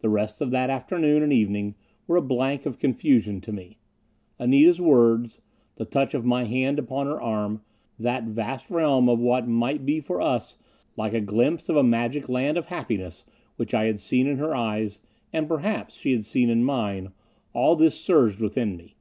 [0.00, 1.76] The rest of that afternoon and evening
[2.08, 3.78] were a blank of confusion to me.
[4.40, 5.38] Anita's words;
[5.76, 7.62] the touch of my hand upon her arm;
[7.96, 10.58] that vast realm of what might be for us,
[10.96, 14.52] like a glimpse of a magic land of happiness which I had seen in her
[14.52, 15.00] eyes,
[15.32, 17.12] and perhaps she had seen in mine
[17.52, 18.96] all this surged within me.